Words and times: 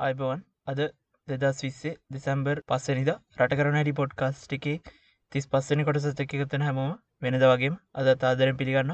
අයිබවන් 0.00 0.40
අද 0.66 0.80
දෙදස් 1.28 1.58
විස්සේ 1.60 1.90
දෙසැම්බර් 2.10 2.60
පස්සනිද 2.64 3.10
රට 3.10 3.56
කරන 3.58 3.76
හැඩි 3.78 3.92
පොඩ්කාස්ට් 3.92 4.54
එකේ 4.56 4.74
තිස් 5.32 5.46
පස්සනි 5.48 5.84
කොටසත් 5.84 6.22
එකකතන 6.24 6.64
හැමෝම 6.66 6.90
වෙනද 7.22 7.44
වගේම 7.44 7.76
අද 7.94 8.10
තාදරෙන් 8.16 8.58
පිළිගන්න 8.58 8.90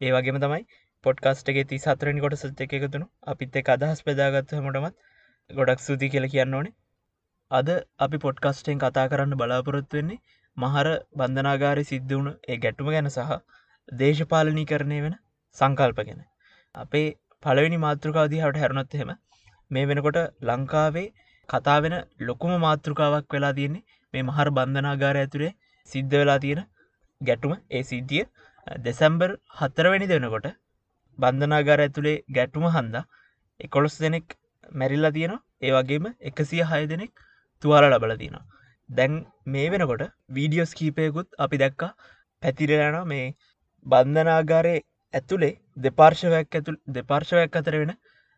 ඒ 0.00 0.10
වගේම 0.10 0.40
තමයි 0.40 0.66
පොඩ්කාස්ටගේ 1.04 1.64
ති 1.64 1.78
සතරනි 1.78 2.20
කොටසත් 2.20 2.64
එකතුනු 2.66 3.06
අපිත් 3.26 3.56
එක 3.56 3.70
අදහස් 3.70 4.02
පෙදාගත්ත 4.02 4.56
හමටමත් 4.56 4.98
ගොඩක් 5.50 5.80
සූති 5.80 6.10
කියල 6.10 6.28
කියන්න 6.28 6.54
ඕනේ 6.54 6.74
අද 7.50 7.74
අපි 8.00 8.20
පොඩ්කස්ටෙන් 8.20 8.82
කතා 8.82 9.08
කරන්න 9.08 9.38
බලාපොරොත්තු 9.38 10.00
වෙන්නේ 10.00 10.22
මහර 10.56 10.94
බන්ධනාගාරය 11.16 11.86
සිද්ධ 11.86 12.12
වුණ 12.12 12.32
ඒ 12.44 12.58
ගැටුම 12.58 12.90
ගැන 12.90 13.10
සහ 13.10 13.42
දේශපාලනී 13.98 14.66
කරණය 14.66 15.02
වෙන 15.02 15.18
සංකල්ප 15.56 16.04
ගැන 16.04 16.30
අපේ 16.74 17.08
පළවෙනි 17.42 17.78
මාතෘකාදී 17.80 18.42
හට 18.42 18.60
හැරුණොත් 18.60 18.98
හෙම 18.98 19.20
මේ 19.72 19.88
වෙනකොට 19.90 20.18
ලංකාවේ 20.42 21.08
කතා 21.48 21.78
වෙන 21.84 21.94
ලොකුම 22.20 22.52
මාතෘකාවක් 22.60 23.36
වෙලා 23.36 23.52
තියෙන්නේ 23.52 23.84
මේ 24.14 24.22
මහර 24.22 24.48
බන්ධනාගාර 24.50 25.16
ඇතුරේ 25.16 25.52
සිද්ධ 25.90 26.14
වෙලා 26.14 26.38
තියෙන 26.38 26.62
ගැටුම. 27.20 27.52
ඒ 27.70 27.82
සිද්ධිය 27.82 28.24
දෙසැම්බර් 28.86 29.30
හත්තරවැනි 29.58 30.10
දෙනකොට 30.12 30.48
බන්ධනාගාර 31.18 31.80
ඇතුළේ 31.80 32.16
ගැටුම 32.30 32.66
හන්දා 32.68 33.04
එකොළොස් 33.60 33.96
දෙනෙක් 33.98 34.36
මැරිල්ලා 34.72 35.12
තියෙනවා. 35.12 35.44
ඒ 35.62 35.72
වගේම 35.72 36.06
එකසිය 36.22 36.62
හය 36.70 36.82
දෙනෙක් 36.86 37.12
තුවාල 37.62 37.88
ලබල 37.90 38.14
තියෙනවා. 38.16 38.46
දැන් 38.90 39.14
මේ 39.46 39.66
වෙනකොට 39.72 40.04
වීඩියෝස් 40.30 40.72
කීපයකුත් 40.74 41.28
අපි 41.38 41.62
දැක්කා. 41.64 41.92
පැතිරයන 42.42 42.96
මේ 43.06 43.26
බන්ධනාගාරය 43.86 44.76
ඇතුළේ 45.14 45.54
දෙපාර්ශවයක් 45.84 46.56
ඇතුළ 46.58 46.78
දෙපාර්ශවයක් 46.96 47.60
අතර 47.60 47.74
වෙන 47.82 47.92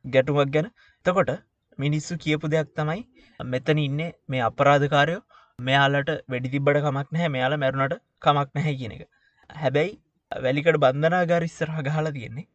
ගැටුමක් 0.04 0.52
ගැන. 0.54 0.70
තකොට 1.06 1.30
මිනිස්සු 1.78 2.20
කියපු 2.24 2.52
දෙයක් 2.54 2.70
තමයි 2.78 3.00
මෙතන 3.40 3.78
ඉන්නේ 3.78 4.10
මේ 4.28 4.42
අපරාධකාරයෝ. 4.50 5.22
මෙයාලට 5.58 6.10
වැඩි 6.32 6.52
තිබ්බට 6.54 6.80
කමක් 6.84 7.08
නැහැ. 7.12 7.34
මෙයාල 7.36 7.56
මැරුණට 7.64 8.00
කමක් 8.24 8.48
නැහැ 8.56 8.74
කියන 8.80 8.96
එක. 8.96 9.04
හැබැයි 9.50 9.92
වැලිකට 10.32 10.78
බන්ධනාගාරිස්සරහ 10.84 11.78
ගහලා 11.88 12.14
තියෙන්නේ 12.16 12.46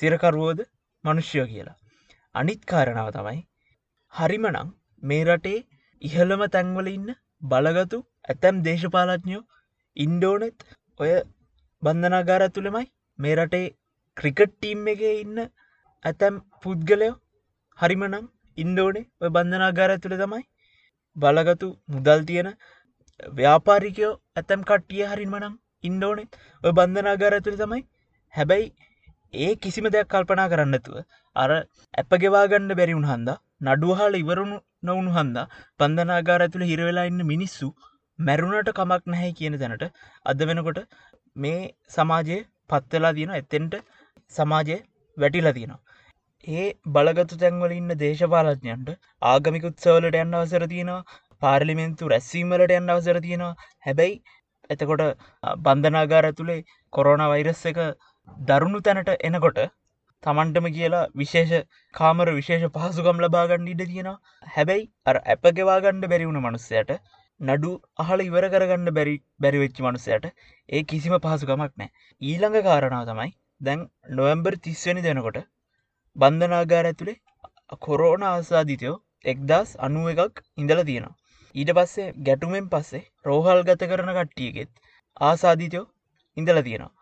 සිරකරුවෝද 0.00 0.60
මනුෂ්‍යයෝ 1.04 1.46
කියලා. 1.52 1.76
අනිත් 2.34 2.62
කාරණාව 2.72 3.10
තමයි 3.16 3.40
හරිමනං 4.12 4.70
මේ 5.02 5.24
රටේ 5.28 5.58
ඉහළම 6.02 6.42
තැන්වල 6.54 6.88
ඉන්න 6.96 7.10
බලගතු 7.52 7.98
ඇතැම් 8.32 8.62
දේශපාලඥයෝ 8.66 9.44
ඉන්ඩෝනෙත් 9.96 10.58
ඔය 11.00 11.12
බන්ධනාගාර 11.82 12.42
ඇතුළෙමයි. 12.46 12.86
මේ 13.18 13.34
රටේ 13.38 13.66
ක්‍රිකට් 14.16 14.52
ටීම් 14.52 14.88
එක 14.92 15.02
ඉන්න 15.12 15.38
ඇතැම් 16.04 16.34
පුද්ගලයෝ 16.62 17.14
හරිමනම් 17.78 18.24
ඉන්ඩෝනේ 18.58 19.06
ඔය 19.20 19.30
බන්ධනාගාර 19.30 19.90
ඇතුළ 19.90 20.16
තමයි 20.16 20.44
බලගතු 21.16 21.68
මුදල් 21.88 22.20
තියෙන 22.24 22.50
ව්‍යාපාරිකයෝ 23.36 24.12
ඇතැම් 24.36 24.60
කට්ටිය 24.64 25.04
හරිමනම් 25.06 25.54
ඉන්ඩෝනෙ 25.84 26.24
ඔය 26.64 26.72
බන්ධනාගාර 26.72 27.32
ඇතුළ 27.34 27.58
තමයි 27.58 27.82
හැබැයි 28.34 28.68
ඒ 29.38 29.52
කිසිම 29.56 29.88
දෙයක් 29.88 30.08
කල්පනා 30.08 30.48
කරන්නතුව 30.48 30.96
අර 31.36 31.50
ඇප 31.54 32.12
ගෙවාගන්න 32.22 32.70
බැරිවුන් 32.72 33.06
හන්ද 33.06 33.30
නඩුවහල 33.66 34.14
ඉවරුණු 34.14 34.58
නොවුණු 34.82 35.12
හන්ද 35.12 35.38
පන්ධනාගාර 35.80 36.40
ඇතුළ 36.40 36.64
හිරවෙලා 36.64 37.06
ඉන්න 37.06 37.22
මිනිස්සු 37.26 37.68
මැරුණට 38.18 38.70
කමක් 38.72 39.02
නැහැ 39.06 39.32
කියන 39.32 39.58
තැනට 39.58 39.84
අද 40.26 40.40
වෙනකොට 40.42 40.80
මේ 41.36 41.60
සමාජය 41.88 42.38
පත්වෙලා 42.70 43.12
තියෙන 43.12 43.34
එතෙන්ට 43.34 43.74
සමාජය 44.34 44.78
වැටිලා 45.16 45.52
තියෙනවා. 45.52 45.87
ඒ 46.46 46.66
බලගතු 46.88 47.36
තැන්වල 47.36 47.72
ඉන්න 47.72 47.94
දේශපාලඥයන්ට 47.96 48.90
ආගමික 49.22 49.64
උත්සවලට 49.64 50.18
යන්න 50.18 50.36
අවසර 50.36 50.64
තියෙනවා 50.66 51.18
පාර්ලිමෙන්තු 51.42 52.08
රැස්වීමලට 52.08 52.72
යන්න 52.72 52.92
අවසර 52.94 53.18
තියෙනවා. 53.20 53.56
හැබැයි 53.86 54.14
එතකොට 54.70 55.02
බන්ධනාගාර 55.60 56.28
ඇතුළේ 56.28 56.64
කොරෝණ 56.92 57.24
වෛරස් 57.26 57.62
එක 57.66 57.80
දරුණු 58.46 58.80
තැනට 58.82 59.10
එනකොට 59.22 59.60
තමන්ටම 60.22 60.68
කියලා 60.70 61.04
විශේෂ 61.14 61.66
කාමර 61.94 62.30
විශේෂ 62.32 62.72
පහසුකම් 62.72 63.22
ලබාගන්න 63.24 63.68
ඉඩ 63.68 63.84
තියෙනවා. 63.84 64.16
හැබැයි 64.48 64.88
අර 65.06 65.16
ඇපගෙවාගණ්ඩ 65.26 66.08
බැරිවුණ 66.08 66.40
මනුස්සයට 66.40 66.96
නඩු 67.40 67.74
අහල 67.98 68.20
ඉවර 68.20 68.48
කරගන්න 68.48 68.94
බැරි 68.94 69.18
බැරිවෙච්චි 69.40 69.84
මනුස්සයට 69.84 70.32
ඒ 70.68 70.82
කිසිම 70.84 71.14
පහසුකමක් 71.20 71.76
නෑ 71.76 71.94
ඊළඟ 72.22 72.58
කාරණාව 72.64 73.06
තමයි 73.08 73.30
දැන් 73.60 73.86
නොවම්බර් 74.14 74.60
තිස්වනි 74.64 75.04
දෙනකොට 75.04 75.38
බන්ධනාගාර 76.18 76.86
ඇතුළේ 76.86 77.18
කොරෝණ 77.80 78.24
ආසාධිතයෝ 78.24 78.96
එක්දස් 79.24 79.70
අනුව 79.80 80.06
එකක් 80.16 80.36
ඉඳල 80.56 80.80
තියෙනවා. 80.82 81.16
ඊට 81.54 81.72
පස්සේ 81.72 82.08
ගැටුමෙන් 82.22 82.66
පස්සේ 82.68 83.04
රෝහල් 83.24 83.62
ගත 83.64 83.90
කරන 83.90 84.10
කට්ටියගෙත් 84.14 84.72
ආසාධිතයෝ 85.22 85.86
ඉඳල 86.36 86.60
තියෙනවා. 86.62 86.94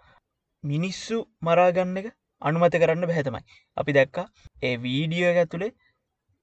මිනිස්සු 0.65 1.17
මරාගන්න 1.43 1.97
එක 1.97 2.09
අනුමත 2.43 2.75
කරන්න 2.75 3.05
බැහැතමයි 3.05 3.43
අපි 3.77 3.93
දැක්කා 3.93 4.27
ඒ 4.63 4.75
වීඩියෝ 4.79 5.33
ඇතුළේ 5.35 5.73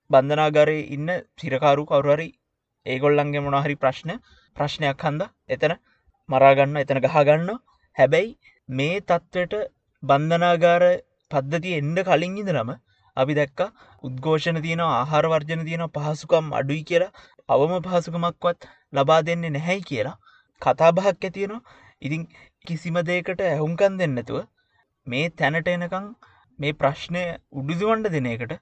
බන්ධනාගරය 0.10 0.80
ඉන්න 0.92 1.10
සිරකාරු 1.38 1.84
කවුරහරි 1.86 2.28
ඒගොල්ලන්ගේ 2.86 3.44
මොනහරි 3.44 3.76
ප්‍රශ්න 3.78 4.12
ප්‍රශ්නයක් 4.56 5.04
හන්ද 5.04 5.30
එතන 5.50 5.74
මරාගන්න 6.30 6.80
එතන 6.80 7.02
ගහගන්න 7.02 7.50
හැබැයි 7.96 8.38
මේ 8.70 8.96
තත්ත්වට 9.04 9.72
බන්ධනාගාර 10.04 10.84
පද්ධති 11.34 11.76
එන්ඩ 11.76 12.00
කලින් 12.06 12.40
ඉදනම 12.40 12.72
අපි 13.18 13.34
දැක්ක 13.34 13.62
උද්ඝෝෂණ 14.04 14.60
තියෙන 14.62 14.84
ආහාර 14.86 15.26
වර්ජන 15.28 15.64
තියෙන 15.66 15.86
පහසුකම් 15.92 16.52
අඩුයි 16.54 16.84
කියලා. 16.84 17.12
අවම 17.50 17.74
පහසුකමක්වත් 17.82 18.70
ලබා 18.94 19.22
දෙන්නේ 19.22 19.52
නැහැයි 19.52 19.84
කියලා 19.84 20.18
කතාබහක් 20.62 21.08
ඇතියෙනවා 21.22 21.62
ඉතින් 22.02 22.24
කිසිම 22.66 22.98
දේකට 23.04 23.42
ඇහුම්කන් 23.44 24.00
දෙන්නතුව 24.00 24.40
මේ 25.08 25.26
තැනට 25.34 25.70
එනකං 25.70 26.08
මේ 26.60 26.74
ප්‍රශ්නය 26.76 27.24
උඩුදුවන්ඩ 27.54 28.12
දෙන 28.12 28.30
එකට 28.32 28.54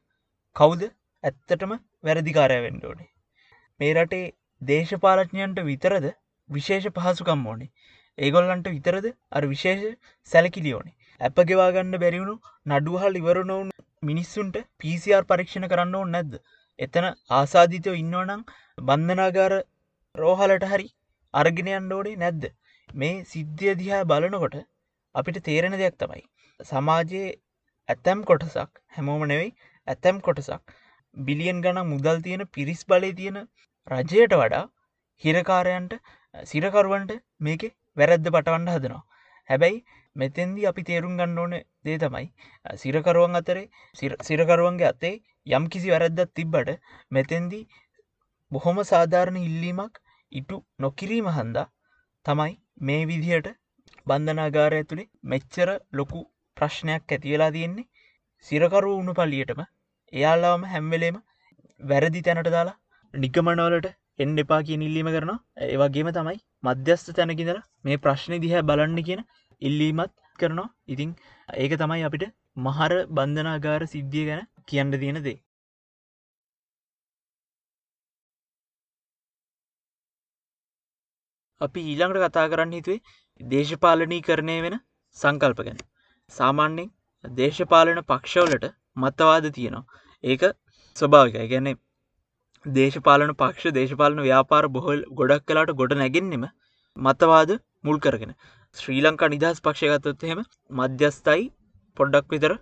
කවුද 0.56 0.84
ඇත්තටම 1.24 1.74
වැරදිකාරය 2.03 2.59
වෙන්ඩෝනේ 2.64 3.09
මේ 3.80 3.94
රටේ 3.96 4.26
දේශපාලඥයන්ට 4.62 5.59
විතරද 5.64 6.08
විශේෂ 6.50 6.88
පහසුකම් 6.96 7.46
ඕනේ? 7.46 7.72
ඒගොල්ලන්ට 8.18 8.68
විතරද 8.70 9.08
අර 9.32 9.44
විශේෂ 9.48 9.84
සැලකිලියෝනේ 10.32 10.96
ඇප 11.22 11.38
ගෙවාගන්න 11.50 11.96
බැරිවුණු 12.04 12.36
නඩුහල් 12.72 13.20
ඉවරනොවුන් 13.20 13.70
මිනිස්සුන්ට 14.09 14.56
පිසිR 14.82 15.22
පරීක්ෂණ 15.30 15.68
කරන්න 15.72 15.98
ඕන්න 16.00 16.14
නැද්ද? 16.16 16.34
එතන 16.80 17.06
ආසාධිතයෝ 17.40 17.96
ඉන්නවනං 18.00 18.42
බන්ධනාගාර 18.88 19.54
රෝහලට 20.16 20.66
හරි 20.72 20.88
අර්ගෙනයන් 21.34 21.94
ඕඩේ 21.98 22.20
නැද්ද? 22.24 22.46
මේ 22.90 23.14
සිද්ධිය 23.34 23.76
දිහා 23.82 24.02
බලනකොට 24.12 24.58
අපිට 25.16 25.40
තේරෙන 25.48 25.78
දෙයක් 25.82 25.98
තමයි. 26.02 26.24
සමාජයේ 26.59 27.30
ඇතැම් 27.90 28.26
කොටසක් 28.30 28.82
හැමෝම 28.96 29.24
නෙවෙයි 29.32 29.53
ඇතැම් 29.88 30.26
කොටසක්. 30.28 30.62
බිලියන් 31.16 31.62
ගන 31.64 31.80
මුදල් 31.86 32.20
තියෙන 32.26 32.44
පිරිස් 32.56 32.84
බලය 32.90 33.14
තියෙන 33.14 33.40
රජයට 33.92 34.36
වඩා 34.42 34.66
හිරකාරයන්ට 35.24 35.94
සිරකරුවන්ට 36.46 37.18
මේක 37.40 37.64
වැරැද්ද 37.98 38.28
පටවන්ඩ 38.28 38.76
හදනවා. 38.76 39.03
හැබැයි 39.50 39.80
මෙතෙන්දි 40.16 40.66
අපි 40.66 40.83
තේරුම් 40.83 41.13
ගන්න 41.17 41.38
ඕන 41.38 41.53
දේ 41.85 41.97
තමයි 41.97 42.27
සිරකරුවන් 42.77 43.39
අතරේ 43.39 43.66
සිරකරුවන්ගේ 44.27 44.89
අතේ 44.89 45.16
යම් 45.51 45.67
කිසි 45.67 45.94
වැරැද්දත් 45.94 46.33
තිබ්බට 46.33 46.72
මෙතෙන්දි 47.11 47.61
බොහොම 48.51 48.83
සාධාරණ 48.85 49.39
ඉල්ලීමක් 49.41 50.01
ඉටු 50.31 50.57
නොකිරීම 50.79 51.31
හන්දා 51.31 51.67
තමයි 52.25 52.53
මේ 52.81 53.01
විදිහට 53.05 53.47
බන්ධනාගාරය 54.07 54.77
ඇතුළේ 54.77 55.09
මෙච්චර 55.25 55.69
ලොකු 55.94 56.19
ප්‍රශ්නයක් 56.57 57.13
ඇතිවෙලා 57.13 57.51
තියෙන්නේ. 57.51 57.88
සිරකරු 58.45 58.91
වුණු 58.91 59.14
පල්ලියටම 59.14 59.61
එයාලාම 60.14 60.64
හැම්වෙලේම 60.66 61.17
වැරදි 61.81 62.22
තැනට 62.22 62.49
දාලා 62.49 62.78
නිකමනවලට 63.14 63.87
එන්න 64.19 64.37
එපා 64.43 64.61
කිය 64.67 64.78
ඉල්ලීම 64.87 65.09
කරනවා. 65.16 65.40
ඒවගේම 65.67 66.09
තමයි 66.17 66.37
මධ්‍යස්ථ 66.63 67.11
තැනකිදර 67.17 67.58
මේ 67.85 68.02
ප්‍රශ්න 68.05 68.35
දිහ 68.43 68.55
බලන්න 68.69 68.99
කියන 69.08 69.22
ඉල්ලීමත් 69.61 70.13
කරනවා. 70.40 70.69
ඉතිං 70.87 71.11
ඒක 71.63 71.73
තමයි 71.81 72.03
අපිට 72.09 72.25
මහර 72.58 72.93
බන්ධනාගාර 73.17 73.81
සිද්ධිය 73.93 74.25
ගැන 74.29 74.43
කියන්න 74.67 74.99
තියෙන 75.02 75.19
දේ. 75.28 75.37
අපි 81.61 81.81
ඊළඟට 81.90 82.25
කතා 82.25 82.47
කරන්න 82.52 82.73
හිතුවේ 82.78 83.02
දේශපාලනී 83.41 84.22
කරණය 84.28 84.57
වෙන 84.66 84.75
සංකල්ප 85.17 85.59
ගැන. 85.67 85.79
සාමාන්‍යෙන් 86.31 86.90
දේශපාලන 87.23 88.02
පක්ෂවලට 88.03 88.66
මත්තවාද 88.97 89.46
තියෙනවා. 89.57 89.85
ඒක 90.23 90.43
ස්වභාවික 90.96 91.35
ගැන්නේ 91.52 91.75
දේශපාලන 92.66 93.34
පක්ෂ 93.34 93.73
දේශපාලන 93.73 94.19
ව්‍යාපාර 94.19 94.63
බොහොල් 94.69 94.99
ගොඩක් 95.11 95.46
කලාට 95.46 95.72
ගොඩ 95.73 95.93
නැගෙන්නෙම 95.93 96.43
මතවාද 96.97 97.52
මුල් 97.84 97.97
කරගෙන. 97.99 98.35
ශ්‍රී 98.78 99.02
ලංකා 99.02 99.29
නිදහස් 99.29 99.61
පක්ෂගතොත් 99.61 100.23
එහෙම 100.23 100.41
මධ්‍යස්ථයි 100.72 101.47
පොඩ්ඩක් 101.97 102.28
විතර 102.29 102.53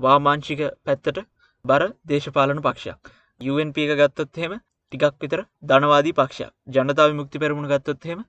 වාමාංචික 0.00 0.60
පැත්තට 0.84 1.22
බර 1.64 1.82
දේශපාලන 2.06 2.60
පක්ෂයක්. 2.60 2.98
UNP 3.40 3.78
එක 3.78 3.96
ගත්තොත් 3.98 4.36
හෙම 4.36 4.52
ටිකක් 4.92 5.16
විතර 5.22 5.40
ධනවාදී 5.64 6.12
පක්ෂයක්. 6.12 6.52
ජනතාව 6.68 7.16
මුක්ති 7.16 7.38
පෙරමුණ 7.38 7.70
ගත්තොත් 7.72 8.04
හෙම 8.04 8.20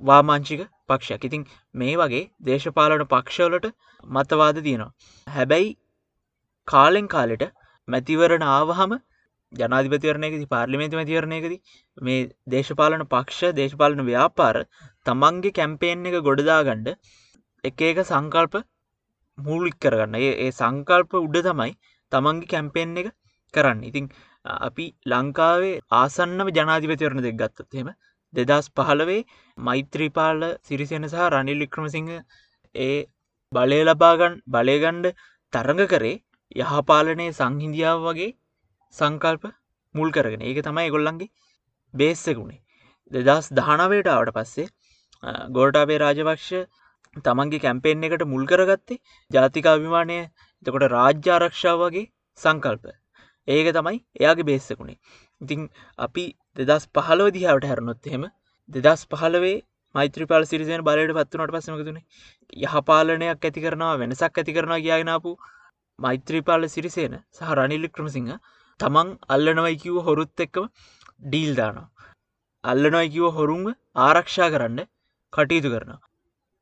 වාමාංචික 0.00 0.64
පක්ෂයක්. 0.88 1.22
ඉතින් 1.24 1.46
මේ 1.74 1.94
වගේ 1.96 2.24
දේශපාලන 2.42 3.06
පක්ෂවලට 3.06 3.68
මතවාද 4.06 4.64
තියෙනවා. 4.64 4.90
හැබැයි 5.26 5.76
කාලෙන් 6.68 7.06
කාලෙට 7.08 7.46
මැතිවරණ 7.88 8.48
ආවහම 8.48 8.98
ජනාධිපතිවරණයකති 9.52 10.46
පාර්ලිමේන්ති 10.46 10.98
මතිවරණයකද 10.98 11.54
මේ 11.98 12.18
දේශපාලන 12.46 13.04
පක්ෂ 13.06 13.54
දේශපාලන 13.54 14.02
ව්‍යාපාර 14.06 14.58
තමන්ගේ 15.06 15.52
කැම්පේෙන් 15.52 16.06
එක 16.06 16.16
ගොඩදාගණ්ඩ 16.22 16.90
එක 17.64 17.82
එක 17.82 17.98
සංකල්ප 18.02 18.54
මූලික් 19.38 19.76
කරගන්න. 19.78 20.14
ඒ 20.16 20.50
සංකල්ප 20.52 21.18
උඩ 21.18 21.40
තමයි 21.42 21.72
තමන්ගේ 22.12 22.48
කැම්පේෙන් 22.48 22.96
එක 22.96 23.08
කරන්න. 23.54 23.82
ඉතිං 23.84 24.06
අපි 24.60 24.86
ලංකාවේ 25.06 25.80
ආසන්නම 25.92 26.50
ජනාධිපතිවරණ 26.50 27.26
දෙක් 27.26 27.36
ගත්තත්හෙම 27.36 27.90
දෙදස් 28.34 28.70
පහළවේ 28.72 29.26
මෛත්‍රීපාල 29.58 30.40
සිරිසෙන 30.62 31.08
සහ 31.08 31.26
රනිල් 31.28 31.60
වික්‍රමසිංහ 31.60 32.10
ඒ 32.74 32.96
බලය 33.52 33.80
ලබාගන් 33.84 34.38
බලයගණ්ඩ 34.48 35.16
තරඟ 35.52 35.82
කරේ 35.88 36.16
යහපාලනය 36.56 37.26
සංහින්දියාව 37.32 38.06
වගේ 38.06 38.30
සංකල්ප 38.94 39.44
මුල් 39.94 40.10
කරගෙන. 40.10 40.42
ඒක 40.42 40.60
තමයි 40.62 40.90
ගොල්ලන්ගේ 40.90 41.30
බේස්සකුණේ 41.94 42.60
දෙදස් 43.10 43.50
දහනවයට 43.52 44.08
ආවට 44.08 44.34
පස්සේ 44.36 44.68
ගෝටාබේ 45.50 45.98
රාජපක්ෂ 45.98 46.50
තමන්ගේ 47.24 47.60
කැම්පේෙන් 47.60 48.04
එකට 48.04 48.24
මුල් 48.26 48.44
කරගත්තේ 48.46 49.00
ජාතිකාභිමානය 49.30 50.18
එතකොට 50.18 50.86
රාජ්‍ය 50.88 51.30
ආරක්ෂාව 51.30 51.82
වගේ 51.84 52.06
සංකල්ප. 52.38 52.84
ඒක 53.48 53.72
තමයි 53.72 53.98
එයාගේ 54.20 54.48
බේස්සකුණේ 54.48 54.98
ඉතිං 55.40 55.66
අපි 55.98 56.24
දෙදස් 56.58 56.86
පහලව 56.90 57.32
දිහාවට 57.32 57.66
හැරනොත් 57.66 58.06
එහෙම 58.06 58.26
දෙදස් 58.68 59.02
පහලවේ 59.08 59.56
මෛත්‍රපාල 59.94 60.44
සිරිසයන 60.44 60.82
බලයට 60.82 61.12
පත්වනට 61.12 61.54
පසමතුනේ 61.56 62.04
යහපාලනයක් 62.64 63.46
ඇති 63.46 63.64
කරනවා 63.64 63.94
වෙනසක් 63.98 64.38
ඇති 64.38 64.56
කරනවා 64.56 64.80
කියගෙනපු 64.80 65.32
මෛත්‍රීපාල 65.98 66.68
සිරිසේන 66.68 67.16
සහ 67.32 67.54
රනිල්ලි 67.54 67.90
ක්‍රමසිංහ 67.90 68.30
තමන් 68.80 69.08
අල්ලනවයි 69.34 69.80
කිව්ව 69.82 69.98
හොරුත් 70.06 70.44
එක්කම 70.44 70.66
ඩීල් 71.24 71.52
දානවා. 71.54 71.88
අල්ලනොයි 72.64 73.08
කිව 73.14 73.26
හොරුන්ව 73.36 73.66
ආරක්ෂා 73.98 74.48
කරන්න 74.54 74.80
කටයුතු 75.32 75.72
කරනවා. 75.74 76.00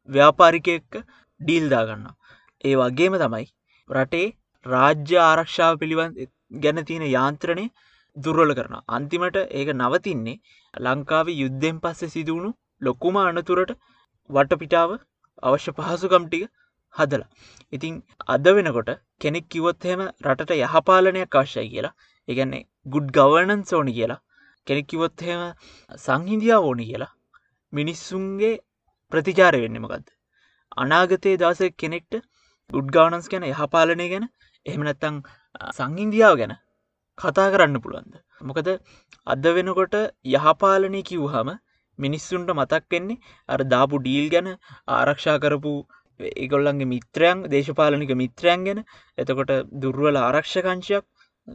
ව්‍යාපාරිකයක්ක 0.08 0.92
ඩීල්දාගන්න 1.40 2.06
ඒ 2.64 2.74
වගේම 2.80 3.14
තමයි 3.22 3.46
රටේ 3.90 4.26
රාජ්‍ය 4.66 5.16
ආරක්ෂාව 5.22 5.80
පිළිබඳ 5.82 6.16
ගැන 6.56 6.80
තියෙන 6.84 7.04
යාන්ත්‍රණය 7.08 7.66
දුර්වල 8.16 8.52
කරන 8.58 8.74
අන්තිමට 8.96 9.38
ඒක 9.58 9.70
නවතින්නේ 9.74 10.40
ලංකාව 10.74 11.28
යුද්ධෙන් 11.34 11.82
පස්සේ 11.84 12.14
සිදුවුණු 12.14 12.50
ලොකුම 12.82 13.18
අනතුරට 13.22 13.72
වටපිටාව 14.30 14.90
අවශ්‍ය 15.42 15.76
පහසුකම්ටික 15.78 16.44
හදලා. 16.94 17.28
ඉතිං 17.72 17.94
අද 18.34 18.46
වෙනකොට 18.56 18.90
කෙනෙක් 19.20 19.46
කිවොත්හෙම 19.52 20.00
රටට 20.26 20.52
යහපාලනයක් 20.58 21.38
අවශ්‍යයි 21.40 21.68
කියලා 21.72 21.94
එකන්නේ 22.28 22.64
ගුඩ් 22.86 23.08
ගවර්නන් 23.16 23.62
සෝනි 23.64 23.92
කියලා. 23.92 24.20
කෙනෙක් 24.66 24.86
කිවොත්හෙම 24.86 25.42
සංහිදියා 25.98 26.60
ඕනි 26.62 26.88
කියලා. 26.90 27.12
මිනිස්සුන්ගේ 27.72 28.54
ප්‍රතිචාරය 29.12 29.60
වෙන්නමකක්ද 29.64 30.06
අනාගතයේ 30.76 31.40
දස 31.42 31.60
කෙනෙක්ට 31.82 32.14
ගුඩ්ගානන්ස් 32.70 33.26
ගැන 33.32 33.44
යහපාලනය 33.46 34.06
ගැන 34.12 34.24
එහෙමනැත්තං 34.66 35.16
සංහින්දියාව 35.76 36.34
ගැන 36.40 36.54
කතා 37.18 37.46
කරන්න 37.52 37.82
පුළුවන්ද? 37.84 38.14
මොකද 38.40 38.68
අද 39.26 39.44
වෙනකොට 39.56 39.94
යහපාලනය 40.32 41.00
කිව්හම 41.02 41.50
මිනිස්සුන්ට 41.98 42.50
මතක් 42.54 42.84
වෙන්නේ 42.94 43.22
අර 43.48 43.60
දාපු 43.66 44.02
ඩීල් 44.02 44.28
ගැන 44.34 44.48
ආරක්ෂා 44.96 45.38
කරපු 45.44 45.72
ඒගොල්ලන්ගේ 46.20 46.90
මිත්‍රයන් 46.92 47.44
දේශපාලනික 47.52 48.12
මිත්‍රයන් 48.22 48.66
ගැන. 48.68 48.80
එතකොට 49.18 49.52
දුර්වල 49.82 50.16
ආරක්ෂකංශයක්. 50.18 51.04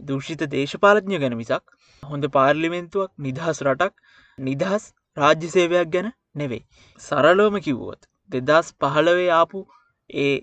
දූෂිත 0.01 0.44
දේශපාලඥ 0.48 1.19
ගැන 1.19 1.36
මිසක් 1.36 1.63
හොඳ 2.04 2.30
පාර්ලිමෙන්තුවක් 2.30 3.12
නිදහස් 3.19 3.62
රටක් 3.63 3.94
නිදහස් 4.38 4.90
රාජ්‍ය 5.18 5.50
සේවයක් 5.50 5.92
ගැන 5.92 6.12
නෙවෙයි. 6.36 6.66
සරලෝම 7.00 7.60
කිව්වොත් 7.60 8.01
දෙදස් 8.30 8.74
පහළවේ 8.80 9.30
ආපු 9.31 9.66
ඒ 10.10 10.34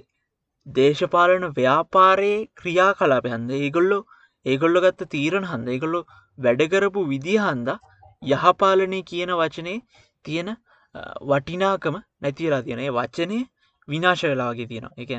දේශපාලන 0.66 1.46
ව්‍යාපාරයේ 1.52 2.48
ක්‍රියා 2.54 2.90
කලාපයන්ද 2.94 3.50
ඒගොල්ලො 3.52 3.98
ඒගොල්ලො 4.46 4.80
ගත්ත 4.80 5.08
තීරණ 5.08 5.46
හන්ද 5.46 5.68
ඒගොල්ලො 5.68 6.00
වැඩකරපු 6.38 7.06
විදිහන්ද 7.06 7.70
යහපාලනය 8.22 9.00
කියන 9.04 9.32
වචනේ 9.34 9.78
තියෙන 10.24 10.50
වටිනාකම 11.24 11.96
නැතිලා 12.20 12.62
තියෙන 12.62 12.80
ඒ 12.80 12.92
වචනය 12.92 13.40
විනාශ 13.88 14.24
වෙලාගේ 14.24 14.66
තියෙනවා 14.66 14.94
එක 14.98 15.10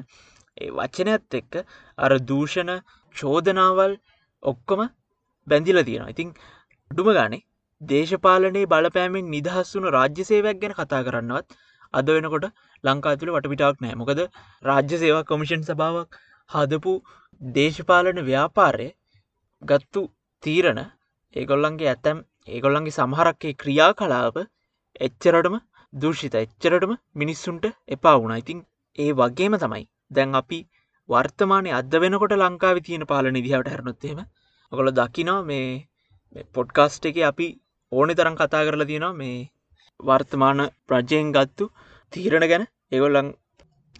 ඒ 0.57 0.69
වචනයත් 0.71 1.33
එක්ක 1.33 1.53
අර 1.97 2.11
දූෂණ 2.23 2.71
චෝදනාවල් 3.15 3.93
ඔක්කොම 4.43 4.81
බැඳිල 5.47 5.83
තියෙනවා. 5.83 6.13
ඉතිං 6.15 6.29
ඩුම 6.91 7.09
ගානේ 7.13 7.41
දේශපාලනයේ 7.81 8.65
බලපෑමෙන් 8.65 9.29
නිදහස් 9.29 9.75
වුණු 9.75 9.93
රාජ්‍ය 9.97 10.23
සේවයක් 10.23 10.61
ගැන 10.61 10.73
කතා 10.73 11.01
කරන්නවත් 11.03 11.57
අද 11.93 12.09
වෙනකොට 12.09 12.47
ලංකාතුළ 12.83 13.33
වටපිටාක් 13.35 13.81
නෑ 13.81 13.95
මොකද 13.95 14.21
රාජ්‍ය 14.63 15.01
සේවා 15.03 15.25
කොමිෂන් 15.25 15.67
සභාවක් 15.69 16.19
හදපු 16.49 16.93
දේශපාලන 17.41 18.19
ව්‍යාපාරය 18.23 18.89
ගත්තු 19.61 20.03
තීරණ 20.43 20.81
ඒගොල්ලන්ගේ 21.35 21.89
ඇතැම් 21.89 22.25
ඒගොල්ලන්ගේ 22.49 22.97
සමහරක්කේ 22.97 23.53
ක්‍රියා 23.55 23.91
කලාප 23.93 24.37
එච්චරටම 24.99 25.55
දෘෂිත 25.93 26.35
එච්චරටම 26.35 26.93
මිනිස්සුන්ට 27.15 27.65
එපා 27.87 28.15
වුණ. 28.17 28.35
ඉතින් 28.35 28.59
ඒ 28.97 29.11
වගේම 29.13 29.57
තමයි 29.57 29.83
දැන් 30.11 30.35
අපි 30.35 30.59
වර්තමානය 31.11 31.69
අද 31.71 31.93
වෙනකොට 31.97 32.33
ලංකාව 32.35 32.77
තියෙන 32.81 33.03
පාලන 33.05 33.37
දිහාට 33.37 33.67
හැරනොත්තේම 33.67 34.19
ඔකොල 34.71 34.91
දකිනවා 34.93 35.41
මේ 35.43 36.45
පොඩ්කාස්ට් 36.53 37.05
එක 37.05 37.17
අපි 37.25 37.47
ඕනෙ 37.91 38.13
තරම් 38.13 38.35
කතා 38.35 38.63
කරලා 38.63 38.87
තියෙනවා 38.87 39.15
මේ 39.15 39.37
වර්තමාන 39.99 40.59
ප්‍රජයෙන් 40.87 41.31
ගත්තු 41.31 41.65
තීරණ 42.13 42.45
ගැන. 42.45 42.63
ඒගොල්ලන් 42.91 43.29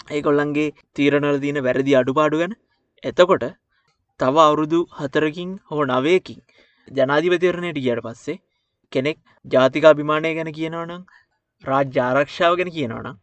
ඒකොල්ලන්ගේ 0.09 0.69
තීරණල 0.95 1.39
තියෙන 1.39 1.59
වැරදි 1.61 1.95
අඩුපාඩු 1.95 2.41
ගැන. 2.41 2.53
එතකොට 3.03 3.45
තව 4.19 4.35
අවුරුදු 4.39 4.79
හතරකින් 4.97 5.51
හෝ 5.67 5.83
නවයකින් 5.87 6.39
ජනාධිපතිරණයට 6.91 7.79
ගියට 7.79 8.03
පස්සේ 8.03 8.41
කෙනෙක් 8.93 9.19
ජාතිකාභිමානය 9.45 10.31
ගැන 10.33 10.51
කියනවනම් 10.51 11.03
රාජ්‍ය 11.63 11.99
ආරක්ෂාව 11.99 12.53
ගැන 12.55 12.71
කියනවනම් 12.71 13.17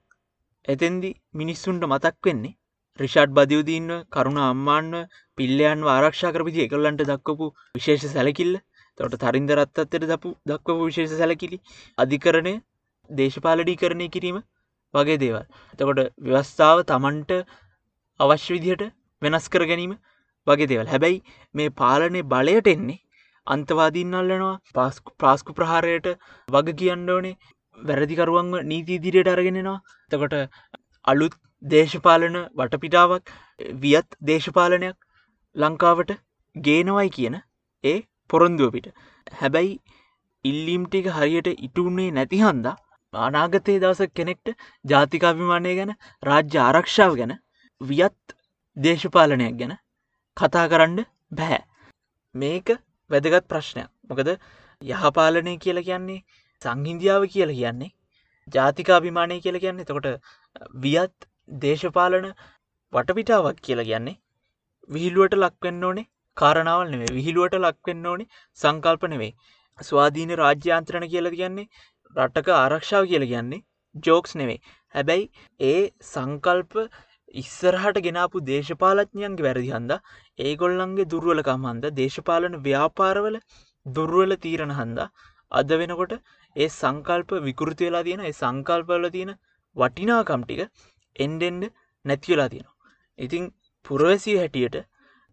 එතෙන්දි 0.69 1.11
මිනිස්සුන්ට 1.35 1.85
මතක් 1.87 2.17
වෙන්නේ 2.25 2.57
රිෂඩ් 2.99 3.33
බදයුදීන්ව 3.37 3.97
කරුණ 4.15 4.39
අම්මාන්ව 4.45 4.95
පිල්ලයන් 5.39 5.85
ආරක්ෂා 5.89 6.33
කරපිති 6.35 6.65
එකල්ලන්ට 6.65 7.03
දක්වපු 7.11 7.47
විශේෂ 7.75 8.07
සැලකිල්ල. 8.15 8.55
තොට 8.99 9.17
තරින්දරත් 9.25 9.81
අත්තට 9.83 10.05
දපු 10.05 10.35
දක්වපු 10.47 10.83
විශේෂ 10.83 11.15
සැලකිලි 11.21 11.59
අධිකරණය 11.99 12.55
දේශපාලඩී 13.11 13.81
කරණය 13.83 14.09
කිරීම 14.15 14.39
වගේ 14.95 15.19
දේවල්. 15.25 15.45
එතකොට 15.75 16.01
ව්‍යවස්ථාව 16.27 16.79
තමන්ට 16.91 17.33
අවශ්‍ය 18.21 18.51
විදිහට 18.57 18.85
වෙනස් 19.23 19.47
කර 19.53 19.65
ගැනීම 19.71 19.93
වගේ 20.47 20.71
දේවල්. 20.73 20.87
හැබැයි 20.87 21.23
මේ 21.55 21.77
පාලනය 21.83 22.23
බලයට 22.25 22.75
එන්නේ 22.75 23.03
අන්තවාදීන් 23.47 24.15
අල්ලනවා 24.15 24.55
පාස්කු 24.75 25.15
ප්‍රාස්කු 25.21 25.57
ප්‍රහාරයට 25.59 26.09
වග 26.49 26.77
කියන්න 26.81 27.13
ඕනේ 27.15 27.37
වැරදිකරුවන්ව 27.79 28.65
නීති 28.71 28.99
ඉදිරියට 28.99 29.31
අරගෙනෙනවා 29.35 29.79
තකොට 30.11 30.35
අලුත් 31.05 31.35
දේශපාලන 31.63 32.39
වටපිටාවක් 32.55 33.33
වියත් 33.77 34.19
දේශපාලනයක් 34.23 34.97
ලංකාවට 35.57 36.13
ගේනවයි 36.57 37.11
කියන 37.11 37.39
ඒ 37.85 37.97
පොරොන්දුවපිට 38.31 38.93
හැබැයි 39.35 39.81
ඉල්ලීම්ටික 40.45 41.09
හරියට 41.11 41.49
ඉටුුණේ 41.59 42.11
නැති 42.13 42.43
හන්දා 42.43 42.77
අනාගතයේ 43.13 43.81
දවස 43.81 44.15
කෙනෙක්ට 44.15 44.55
ජාතිකාභිමානය 44.85 45.75
ගැන 45.75 45.93
රාජ්‍ය 46.23 46.59
ආරක්ෂාව 46.61 47.17
ගැන 47.17 47.35
වියත් 47.81 48.37
දේශපාලනයක් 48.77 49.57
ගැන 49.59 49.75
කතා 50.37 50.67
කරන්න 50.69 51.07
බැහැ 51.33 51.63
මේක 52.35 52.69
වැදගත් 53.11 53.47
ප්‍රශ්නයක්. 53.47 53.89
මොකද 54.05 54.29
යහපාලනය 54.83 55.57
කියල 55.59 55.83
කියන්නේ 55.83 56.25
සංහින්දියාව 56.63 57.27
කියල 57.29 57.53
කියන්නේ 57.53 57.95
ජාතිකාභිමානය 58.49 59.41
කියල 59.41 59.59
කියන්නේ. 59.59 59.85
තකොට 59.85 60.09
වියත් 60.77 61.28
දේශපාලන 61.57 62.27
වටපිටාවක් 62.93 63.61
කියල 63.63 63.83
කියන්නේ 63.83 64.17
විහිළුවට 64.91 65.37
ලක්වෙන්න 65.37 65.85
ඕනේ 65.85 66.09
කාරණාවල් 66.37 66.91
නෙවේ 66.93 67.15
විහිළුවට 67.15 67.59
ලක්වෙන්න 67.59 68.07
ඕනේ 68.07 68.29
සංකල්ප 68.59 69.07
නෙවේ 69.09 69.33
ස්වාධීන 69.79 70.35
රාජ්‍යාන්ත්‍රණ 70.37 71.09
කියල 71.09 71.31
කියන්නේ 71.35 71.69
රටක 72.17 72.55
ආරක්ෂාව 72.55 73.11
කියල 73.11 73.27
කියන්නේ 73.27 73.65
ජෝක්ස් 74.05 74.35
නෙවේ 74.35 74.59
හැබැයි 74.95 75.31
ඒ 75.61 75.81
සංකල්ප 76.07 76.77
ඉස්සරහට 77.35 77.99
ගෙනාපු 78.05 78.45
දේශපාලඥයන්ගේ 78.45 79.47
වැරදි 79.47 79.71
හන්ද 79.71 79.97
ඒගොල්ලන්ගේ 80.39 81.09
දුර්ුවලකම් 81.13 81.67
හන්ද 81.71 81.91
දේශපාලන 81.95 82.61
ව්‍යාපාරවල 82.65 83.37
දුර්ුවල 83.87 84.37
තීරණ 84.45 84.75
හන්ද 84.75 85.03
අද 85.53 85.75
වෙනකොට 85.75 86.15
ඒ 86.57 86.69
සංකල්ප 86.71 87.35
විකෘති 87.43 87.85
වෙලා 87.85 88.05
තියෙන 88.05 88.23
ඒ 88.23 88.35
සංකල්පවල 88.35 89.11
තියෙන 89.11 89.35
වටිනාකම්ටික 89.77 90.63
එන්ඩෙන්ඩ 91.19 91.71
නැතිවෙලා 92.05 92.49
තියෙනවා. 92.49 92.77
ඉතිං 93.19 93.47
පුරවැසිය 93.85 94.37
හැටියට 94.37 94.77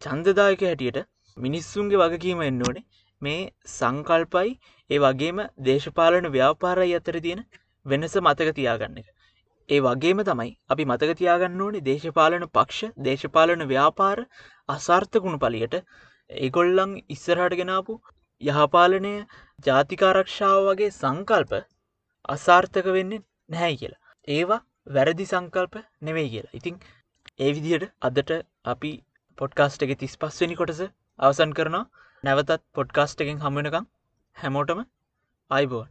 චන්දදායක 0.02 0.64
හැටියට 0.64 1.02
මිනිස්සුන්ගේ 1.38 2.02
වගකීම 2.04 2.42
එන්න 2.44 2.62
ඕනේ 2.62 2.86
මේ 3.22 3.42
සංකල්පයි 3.72 4.52
ඒ 4.90 5.00
වගේම 5.00 5.42
දේශපාලන 5.66 6.28
ව්‍යාපාරයි 6.32 6.96
අතර 6.96 7.20
තියෙන 7.20 7.44
වෙනස 7.86 8.18
මතක 8.18 8.56
තියාගන්න 8.56 9.00
එක. 9.02 9.08
ඒ 9.70 9.80
වගේම 9.82 10.20
තමයි 10.24 10.52
අපි 10.70 10.84
මතක 10.86 11.18
තියාගන්න 11.20 11.62
ඕනේ 11.62 11.86
දේශපාලන 11.86 12.46
පක්ෂ 12.50 12.92
දේශපාලන 13.06 13.66
ව්‍යාපාර 13.68 14.20
අසාර්ථකුණු 14.70 15.40
පලියට 15.40 15.80
ඒගොල්ලං 16.30 16.94
ඉස්සරහට 17.10 17.58
ගෙනාපු 17.60 17.96
යහපාලනය 18.42 19.14
ජාතිකාරක්ෂාව 19.66 20.62
වගේ 20.66 20.92
සංකල්ප 20.94 21.54
අසාර්ථක 22.30 22.88
වෙන්නේ 22.92 23.26
නැහැ 23.50 23.76
කියලා. 23.76 24.02
ඒවා 24.28 24.62
වැරදි 24.88 25.26
සංකල්ප 25.26 25.76
නෙවෙයි 26.02 26.30
කියලා. 26.30 26.54
ඉතිං 26.54 26.76
ඒ 27.40 27.52
විදිහට 27.56 27.92
අදට 28.02 28.32
අපි 28.66 28.92
පොඩ්කාස්ට් 29.38 29.86
එක 29.86 29.94
තිස් 30.00 30.16
පස්වනි 30.18 30.56
කොටස 30.56 30.82
අවසන් 31.20 31.56
කරනවා 31.58 31.84
නැවතත් 32.24 32.62
පොඩ්කාස්ට් 32.74 33.26
එකෙන් 33.26 33.42
හමුවනකම් 33.42 33.90
හැමෝටම 34.36 34.82
අයිබෝන් 35.52 35.90